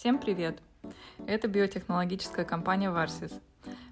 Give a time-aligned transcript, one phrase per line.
[0.00, 0.62] Всем привет!
[1.26, 3.38] Это биотехнологическая компания Варсис.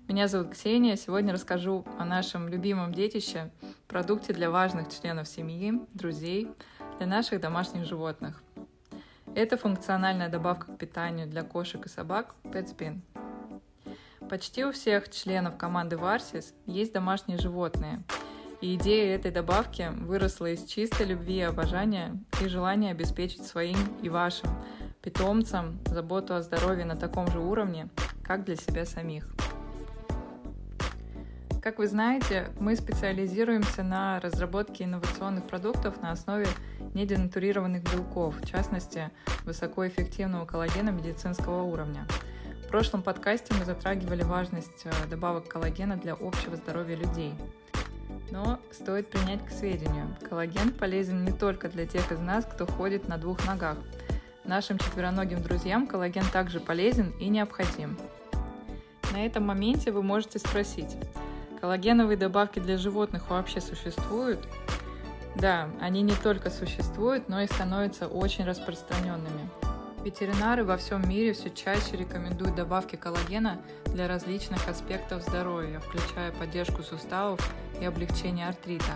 [0.08, 0.96] Меня зовут Ксения.
[0.96, 3.50] Сегодня расскажу о нашем любимом детище,
[3.86, 6.48] продукте для важных членов семьи, друзей,
[6.96, 8.42] для наших домашних животных.
[9.34, 13.00] Это функциональная добавка к питанию для кошек и собак PetSpin.
[14.30, 18.02] Почти у всех членов команды Варсис есть домашние животные–
[18.60, 24.08] и идея этой добавки выросла из чистой любви и обожания и желания обеспечить своим и
[24.08, 24.50] вашим
[25.02, 27.88] питомцам заботу о здоровье на таком же уровне,
[28.22, 29.26] как для себя самих.
[31.62, 36.46] Как вы знаете, мы специализируемся на разработке инновационных продуктов на основе
[36.94, 39.10] неденатурированных белков, в частности,
[39.44, 42.06] высокоэффективного коллагена медицинского уровня.
[42.64, 47.34] В прошлом подкасте мы затрагивали важность э, добавок коллагена для общего здоровья людей–
[48.30, 53.08] но стоит принять к сведению, коллаген полезен не только для тех из нас, кто ходит
[53.08, 53.78] на двух ногах.
[54.48, 57.98] Нашим четвероногим друзьям коллаген также полезен и необходим.
[59.12, 60.96] На этом моменте вы можете спросить,
[61.60, 64.40] коллагеновые добавки для животных вообще существуют?
[65.36, 69.50] Да, они не только существуют, но и становятся очень распространенными.
[70.02, 76.82] Ветеринары во всем мире все чаще рекомендуют добавки коллагена для различных аспектов здоровья, включая поддержку
[76.82, 77.38] суставов
[77.82, 78.92] и облегчение артрита.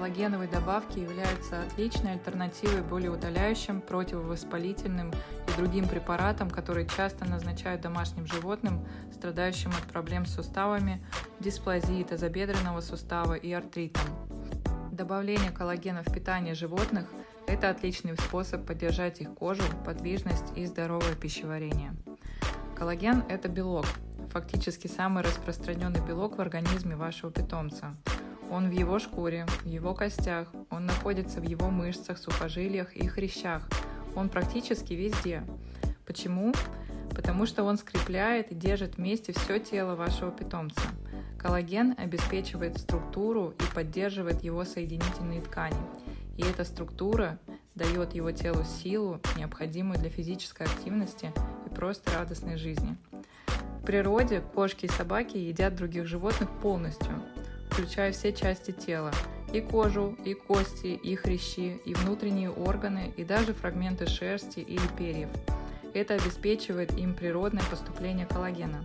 [0.00, 8.82] Коллагеновые добавки являются отличной альтернативой болеутоляющим, противовоспалительным и другим препаратам, которые часто назначают домашним животным,
[9.12, 11.04] страдающим от проблем с суставами,
[11.38, 14.00] дисплазии тазобедренного сустава и артритом.
[14.90, 17.04] Добавление коллагена в питание животных–
[17.46, 21.92] это отличный способ поддержать их кожу, подвижность и здоровое пищеварение.
[22.74, 23.84] Коллаген– это белок,
[24.30, 27.94] фактически самый распространенный белок в организме вашего питомца.
[28.50, 33.68] Он в его шкуре, в его костях, он находится в его мышцах, сухожилиях и хрящах.
[34.16, 35.42] Он практически везде.
[36.06, 36.52] Почему?
[37.14, 40.82] Потому что он скрепляет и держит вместе все тело вашего питомца.
[41.38, 45.76] Коллаген обеспечивает структуру и поддерживает его соединительные ткани–
[46.40, 47.38] и эта структура
[47.74, 51.34] дает его телу силу, необходимую для физической активности
[51.66, 52.96] и просто радостной жизни.
[53.82, 57.12] В природе кошки и собаки едят других животных полностью,
[57.70, 59.12] включая все части тела,
[59.52, 65.28] и кожу, и кости, и хрящи, и внутренние органы, и даже фрагменты шерсти или перьев.
[65.94, 68.84] Это обеспечивает им природное поступление коллагена.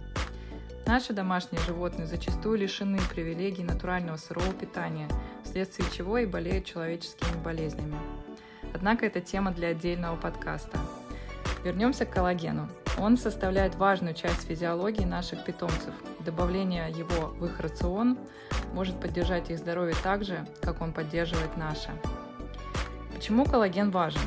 [0.88, 5.10] Наши домашние животные зачастую лишены привилегий натурального сырого питания,
[5.44, 7.98] вследствие чего и болеют человеческими болезнями.
[8.74, 10.78] Однако это тема для отдельного подкаста.
[11.64, 12.70] Вернемся к коллагену.
[12.98, 15.94] Он составляет важную часть физиологии наших питомцев.
[16.20, 18.18] Добавление его в их рацион
[18.74, 21.90] может поддержать их здоровье так же, как он поддерживает наше.
[23.14, 24.22] Почему коллаген важен?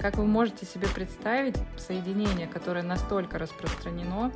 [0.00, 4.32] Как вы можете себе представить, соединение, которое настолько распространено,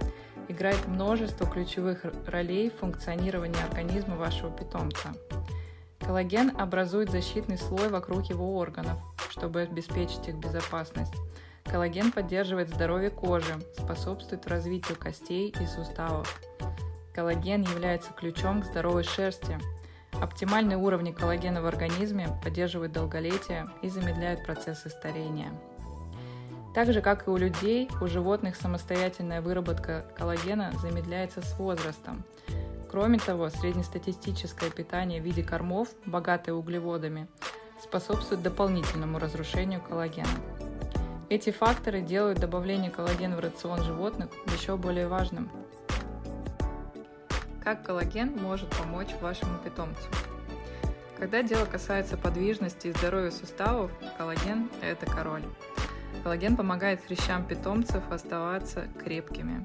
[0.48, 5.12] играет множество ключевых ролей в функционировании организма вашего питомца.
[6.00, 8.98] Коллаген образует защитный слой вокруг его органов,
[9.28, 11.14] чтобы обеспечить их безопасность.
[11.76, 16.41] Коллаген поддерживает здоровье кожи, способствует развитию костей и суставов.
[17.14, 19.59] Коллаген является ключом к здоровой шерсти.
[20.12, 25.53] Оптимальные уровни коллагена в организме поддерживают долголетие и замедляют процессы старения.
[26.75, 32.25] Так же, как и у людей, у животных самостоятельная выработка коллагена замедляется с возрастом.
[32.91, 37.28] Кроме того, среднестатистическое питание в виде кормов, богатое углеводами,
[37.82, 40.26] способствует дополнительному разрушению коллагена.
[41.28, 45.50] Эти факторы делают добавление коллагена в рацион животных еще более важным.
[47.64, 50.09] Как коллаген может помочь вашему питомцу?
[51.19, 55.42] Когда дело касается подвижности и здоровья суставов, коллаген– это король.
[56.22, 59.65] Коллаген помогает хрящам питомцев оставаться крепкими.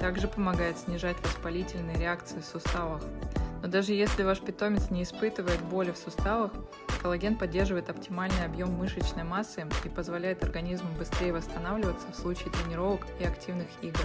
[0.00, 3.00] Также помогает снижать воспалительные реакции в суставах.
[3.62, 6.52] Но даже если ваш питомец не испытывает боли в суставах,
[6.98, 13.24] коллаген поддерживает оптимальный объем мышечной массы и позволяет организму быстрее восстанавливаться в случае тренировок и
[13.24, 14.00] активных игр.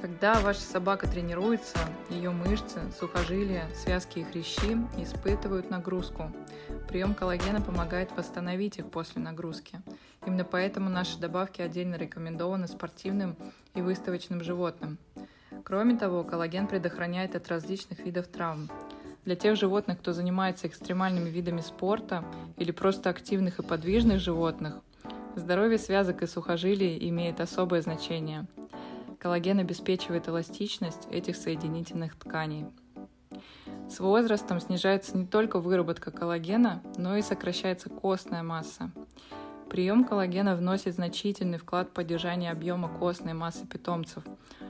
[0.00, 1.78] Когда ваша собака тренируется,
[2.10, 6.30] ее мышцы, сухожилия, связки и хрящи испытывают нагрузку.
[6.86, 9.80] Прием коллагена помогает восстановить их после нагрузки.
[10.26, 13.36] Именно поэтому наши добавки отдельно рекомендованы спортивным
[13.74, 14.98] и выставочным животным.
[15.64, 18.70] Кроме того, коллаген предохраняет от различных видов травм.
[19.26, 22.24] Для тех животных, кто занимается экстремальными видами спорта
[22.56, 24.80] или просто активных и подвижных животных,
[25.34, 28.46] здоровье связок и сухожилий имеет особое значение–
[29.26, 32.66] Коллаген обеспечивает эластичность этих соединительных тканей.
[33.90, 38.92] С возрастом снижается не только выработка коллагена, но и сокращается костная масса.
[39.68, 44.22] Прием коллагена вносит значительный вклад в поддержание объема костной массы питомцев,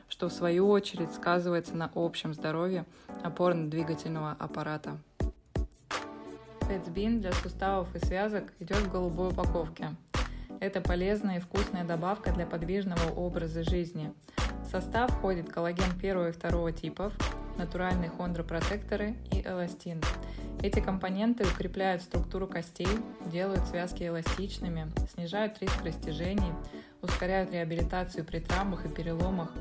[0.08, 2.85] что в свою очередь сказывается на общем здоровье
[3.23, 4.99] опорно-двигательного аппарата.
[6.61, 9.94] Пэтсбин для суставов и связок идет в голубой упаковке.
[10.58, 14.12] Это полезная и вкусная добавка для подвижного образа жизни.
[14.64, 17.12] В состав входит коллаген первого и второго типов,
[17.56, 20.02] натуральные хондропротекторы и эластин.
[20.62, 22.88] Эти компоненты укрепляют структуру костей,
[23.26, 26.52] делают связки эластичными, снижают риск растяжений,
[27.02, 29.52] ускоряют реабилитацию при травмах и переломах,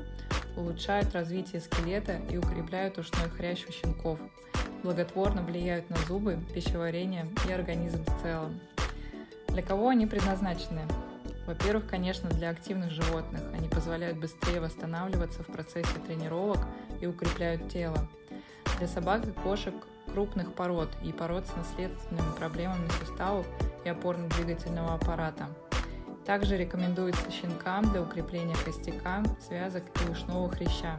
[0.56, 4.18] улучшают развитие скелета и укрепляют ушной хрящ у щенков,
[4.82, 8.58] благотворно влияют на зубы, пищеварение и организм в целом.
[9.48, 10.82] Для кого они предназначены?
[11.46, 13.40] Во-первых, конечно, для активных животных.
[13.56, 16.58] Они позволяют быстрее восстанавливаться в процессе тренировок
[17.00, 18.08] и укрепляют тело.
[18.78, 19.74] Для собак и кошек
[20.12, 23.46] крупных пород и пород с наследственными проблемами суставов
[23.84, 25.46] и опорно-двигательного аппарата.
[26.26, 30.98] Также рекомендуется щенкам для укрепления костяка, связок и ушного хряща.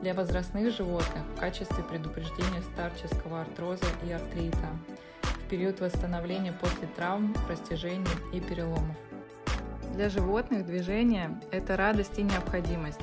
[0.00, 4.68] Для возрастных животных в качестве предупреждения старческого артроза и артрита,
[5.22, 8.96] в период восстановления после травм, растяжений и переломов.
[9.94, 13.00] Для животных движение– это радость и необходимость.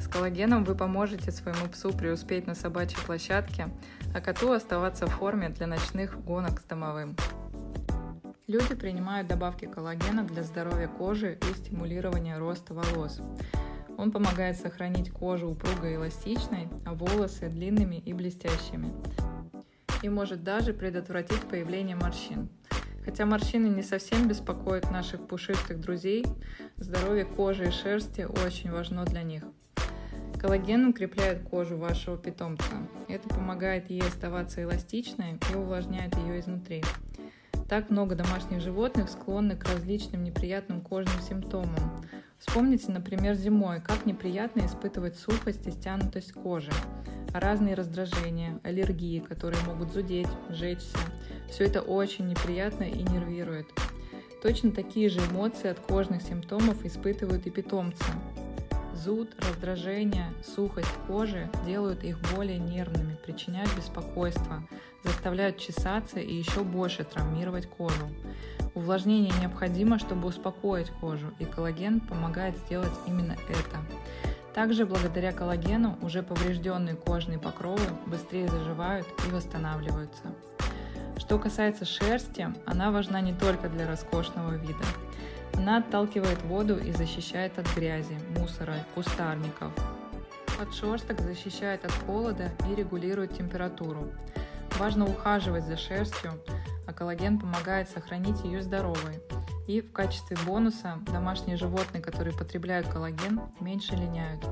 [0.00, 3.68] С коллагеном вы поможете своему псу преуспеть на собачьей площадке,
[4.12, 7.14] а коту оставаться в форме для ночных гонок с домовым.
[8.50, 13.20] Люди принимают добавки коллагена для здоровья кожи и стимулирования роста волос.
[13.96, 18.88] Он помогает сохранить кожу упругой и эластичной, а волосы длинными и блестящими.
[20.02, 22.48] И может даже предотвратить появление морщин.
[23.04, 26.26] Хотя морщины не совсем беспокоят наших пушистых друзей,
[26.76, 29.44] здоровье кожи и шерсти очень важно для них.
[30.40, 32.88] Коллаген укрепляет кожу вашего питомца.
[33.06, 36.82] Это помогает ей оставаться эластичной и увлажняет ее изнутри.
[37.70, 42.04] Так много домашних животных склонны к различным неприятным кожным симптомам.
[42.40, 46.72] Вспомните, например, зимой, как неприятно испытывать сухость и стянутость кожи,
[47.32, 50.98] разные раздражения, аллергии, которые могут зудеть, жечься.
[51.48, 53.68] Все это очень неприятно и нервирует.
[54.42, 58.02] Точно такие же эмоции от кожных симптомов испытывают и питомцы.
[59.02, 64.62] Зуд, раздражение, сухость кожи делают их более нервными, причиняют беспокойство,
[65.02, 68.10] заставляют чесаться и еще больше травмировать кожу.
[68.74, 73.78] Увлажнение необходимо, чтобы успокоить кожу, и коллаген помогает сделать именно это.
[74.52, 80.34] Также благодаря коллагену уже поврежденные кожные покровы быстрее заживают и восстанавливаются.
[81.16, 84.84] Что касается шерсти, она важна не только для роскошного вида.
[85.60, 89.70] Она отталкивает воду и защищает от грязи, мусора, кустарников.
[90.58, 94.10] Подшерсток защищает от холода и регулирует температуру.
[94.78, 96.32] Важно ухаживать за шерстью,
[96.86, 99.20] а коллаген помогает сохранить ее здоровой.
[99.66, 104.42] И в качестве бонуса домашние животные, которые потребляют коллаген, меньше линяют.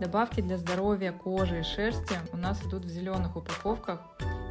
[0.00, 4.00] Добавки для здоровья кожи и шерсти у нас идут в зеленых упаковках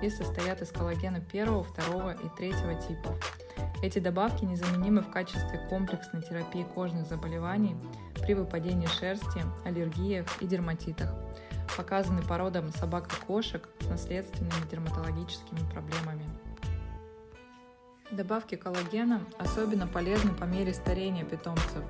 [0.01, 3.17] и состоят из коллагена первого, второго и третьего типов.
[3.81, 7.75] Эти добавки незаменимы в качестве комплексной терапии кожных заболеваний
[8.21, 11.13] при выпадении шерсти, аллергиях и дерматитах.
[11.77, 16.25] Показаны породам собак и кошек с наследственными дерматологическими проблемами.
[18.11, 21.83] Добавки коллагена особенно полезны по мере старения питомцев,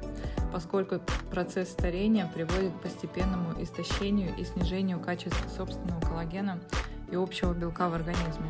[0.52, 6.62] поскольку процесс старения приводит к постепенному истощению и снижению качества собственного коллагена
[7.12, 8.50] и общего белка в организме.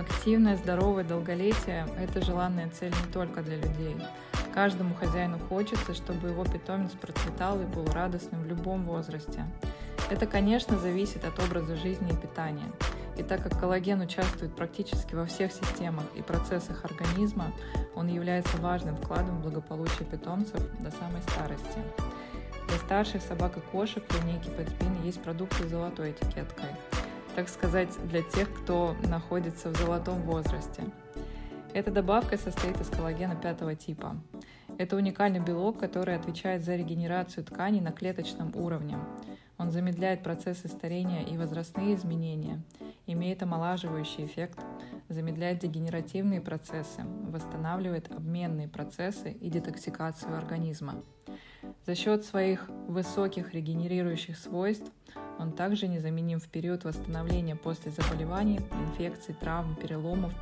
[0.00, 3.96] Активное, здоровое долголетие– это желанная цель не только для людей.
[4.54, 9.44] Каждому хозяину хочется, чтобы его питомец процветал и был радостным в любом возрасте.
[10.10, 12.72] Это, конечно, зависит от образа жизни и питания.
[13.18, 17.52] И так как коллаген участвует практически во всех системах и процессах организма,
[17.94, 21.78] он является важным вкладом в благополучие питомцев до самой старости.
[22.68, 26.70] Для старших собак и кошек в линейке Pet есть продукты с золотой этикеткой–
[27.34, 30.84] так сказать, для тех, кто находится в золотом возрасте.
[31.72, 34.16] Эта добавка состоит из коллагена пятого типа.
[34.78, 38.98] Это уникальный белок, который отвечает за регенерацию тканей на клеточном уровне.
[39.58, 42.62] Он замедляет процессы старения и возрастные изменения,
[43.06, 44.58] имеет омолаживающий эффект,
[45.08, 50.94] замедляет дегенеративные процессы, восстанавливает обменные процессы и детоксикацию организма.
[51.86, 54.90] За счет своих высоких регенерирующих свойств
[55.38, 60.34] он также незаменим в период восстановления после заболеваний, инфекций, травм, переломов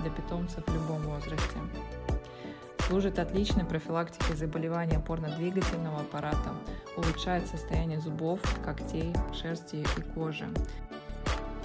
[0.00, 1.58] для питомцев в любом возрасте.
[2.86, 6.54] Служит отличной профилактикой заболеваний опорно-двигательного аппарата,
[6.96, 10.46] улучшает состояние зубов, когтей, шерсти и кожи.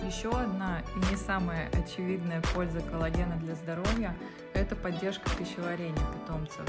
[0.06, 4.15] Еще одна и не самая очевидная польза коллагена для здоровья–
[4.53, 6.65] это поддержка пищеварения питомцев.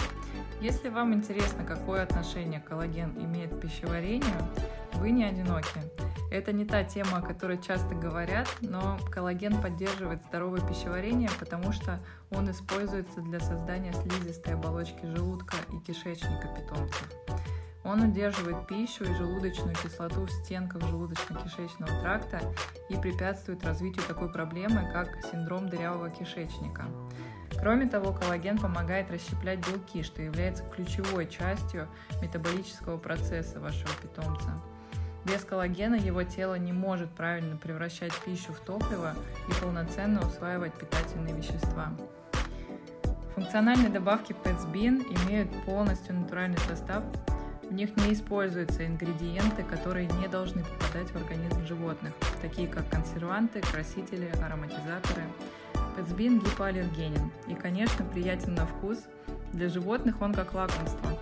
[0.60, 4.37] Если вам интересно, какое отношение коллаген имеет к пищеварению,
[4.94, 5.80] вы не одиноки.
[6.30, 11.99] Это не та тема, о которой часто говорят, но коллаген поддерживает здоровое пищеварение, потому что
[12.30, 17.08] он используется для создания слизистой оболочки желудка и кишечника питомцев.
[17.82, 22.40] Он удерживает пищу и желудочную кислоту в стенках желудочно-кишечного тракта
[22.88, 26.84] и препятствует развитию такой проблемы, как синдром дырявого кишечника.
[27.58, 31.88] Кроме того, коллаген помогает расщеплять белки, что является ключевой частью
[32.22, 34.60] метаболического процесса вашего питомца.
[35.25, 39.14] Без коллагена его тело не может правильно превращать пищу в топливо
[39.49, 41.92] и полноценно усваивать питательные вещества.
[43.34, 47.04] Функциональные добавки PetsBean имеют полностью натуральный состав,
[47.70, 52.12] в них не используются ингредиенты, которые не должны попадать в организм животных,
[52.42, 55.22] такие как консерванты, красители, ароматизаторы.
[55.96, 58.98] Пэтсбин гипоаллергенен и, конечно, приятен на вкус.
[59.52, 61.16] Для животных он как лакомство.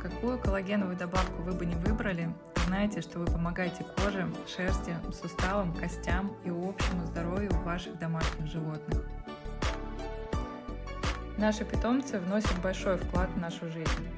[0.00, 2.32] Какую коллагеновую добавку вы бы не выбрали,
[2.66, 9.02] знаете, что вы помогаете коже, шерсти, суставам, костям и общему здоровью ваших домашних животных.
[11.38, 14.08] Наши питомцы вносят большой вклад в нашу жизнь.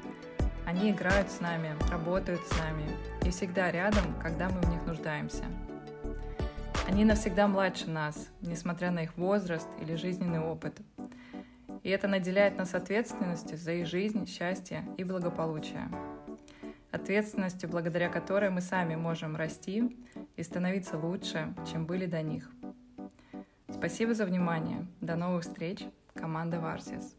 [0.67, 2.83] Они играют с нами, работают с нами
[3.25, 5.45] и всегда рядом, когда мы в них нуждаемся.
[6.85, 10.77] Они навсегда младше нас, несмотря на их возраст или жизненный опыт.
[11.83, 15.89] И это наделяет нас ответственностью за их жизнь, счастье и благополучие.
[16.91, 19.97] Ответственностью, благодаря которой мы сами можем расти
[20.35, 22.51] и становиться лучше, чем были до них.
[23.69, 24.85] Спасибо за внимание.
[24.99, 25.85] До новых встреч.
[26.13, 27.16] Команда Варсис.